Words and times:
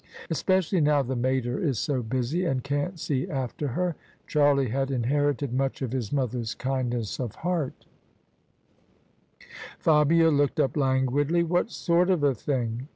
Especially 0.31 0.81
now 0.81 1.03
the 1.03 1.15
mater 1.15 1.59
is 1.59 1.77
so 1.77 2.01
busy, 2.01 2.43
and 2.43 2.63
can't 2.63 2.99
see 2.99 3.29
after 3.29 3.67
her." 3.67 3.95
Charlie 4.25 4.69
had 4.69 4.89
inherited 4.89 5.53
much 5.53 5.83
of 5.83 5.91
his 5.91 6.11
mother's 6.11 6.55
kindness 6.55 7.19
of 7.19 7.35
heart 7.45 7.85
Fabia 9.77 10.31
looked 10.31 10.59
up 10.59 10.75
languidly. 10.75 11.43
"What 11.43 11.69
sort 11.69 12.09
of 12.09 12.23
a 12.23 12.33
thing? 12.33 12.87